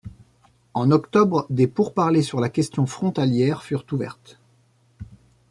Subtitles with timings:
[0.73, 4.39] En octobre, des pourparlers sur la question frontalière furent ouvertes.